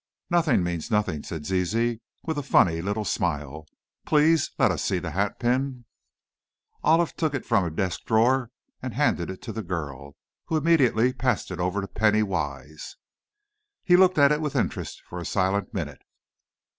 [0.31, 3.67] "Nothing means nothing," said Zizi, with a funny little smile.
[4.03, 5.85] "Please let us see the hatpin."
[6.83, 8.49] Olive took it from a desk drawer
[8.81, 12.95] and handed it to the girl, who immediately passed it over to Penny Wise.
[13.83, 16.01] He looked at it with interest, for a silent minute.